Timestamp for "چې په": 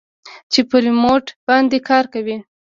0.51-0.77